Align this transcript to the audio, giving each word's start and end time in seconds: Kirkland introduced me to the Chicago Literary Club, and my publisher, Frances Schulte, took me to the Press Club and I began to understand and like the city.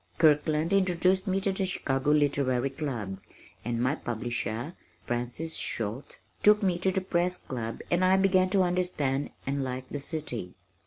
Kirkland 0.17 0.73
introduced 0.73 1.27
me 1.27 1.39
to 1.41 1.51
the 1.51 1.63
Chicago 1.63 2.09
Literary 2.09 2.71
Club, 2.71 3.19
and 3.63 3.79
my 3.79 3.93
publisher, 3.93 4.73
Frances 5.03 5.55
Schulte, 5.57 6.17
took 6.41 6.63
me 6.63 6.79
to 6.79 6.91
the 6.91 7.01
Press 7.01 7.37
Club 7.37 7.81
and 7.91 8.03
I 8.03 8.17
began 8.17 8.49
to 8.49 8.63
understand 8.63 9.29
and 9.45 9.63
like 9.63 9.87
the 9.89 9.99
city. 9.99 10.55